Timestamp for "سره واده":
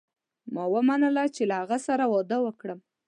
1.87-2.37